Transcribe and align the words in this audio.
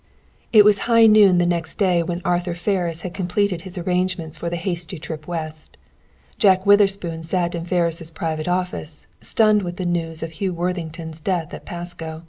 It 0.51 0.65
was 0.65 0.79
high 0.89 1.05
noon 1.05 1.37
the 1.37 1.45
next 1.45 1.75
day 1.75 2.01
when 2.01 2.23
Arthur 2.25 2.55
Ferris 2.55 3.03
had 3.03 3.13
completed 3.13 3.61
his 3.61 3.77
arrangements 3.77 4.35
for 4.35 4.49
the 4.49 4.55
hasty 4.55 4.97
trip 4.97 5.27
West. 5.27 5.77
Jack 6.39 6.65
Witherspoon 6.65 7.21
sat 7.21 7.53
in 7.53 7.65
Ferris' 7.65 8.09
private 8.09 8.47
office, 8.47 9.05
stunned 9.19 9.61
with 9.61 9.77
the 9.77 9.85
news 9.85 10.23
of 10.23 10.31
Hugh 10.31 10.55
Worthington's 10.55 11.21
death 11.21 11.53
at 11.53 11.65
Pasco. 11.67 12.19